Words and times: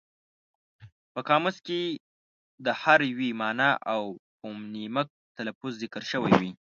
په 1.13 1.19
قاموس 1.27 1.57
کې 1.67 1.81
د 2.65 2.67
هر 2.81 2.99
ویي 3.17 3.31
مانا 3.41 3.69
او 3.93 4.01
فونیمک 4.37 5.07
تلفظ 5.37 5.71
ذکر 5.83 6.03
شوی 6.11 6.33
وي. 6.41 6.51